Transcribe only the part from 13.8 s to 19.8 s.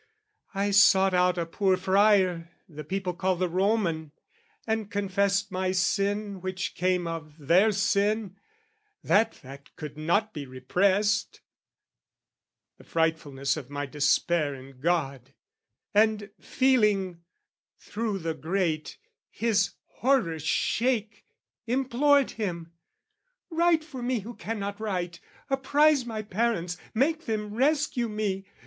despair in God: And, feeling, through the grate, his